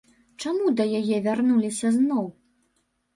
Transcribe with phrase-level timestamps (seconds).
[0.43, 2.25] Чаму да яе вярнуліся зноў?